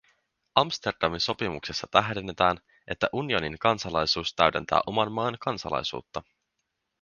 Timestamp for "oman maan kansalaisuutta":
4.87-6.23